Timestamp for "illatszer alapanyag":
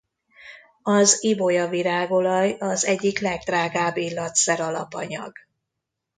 3.97-5.31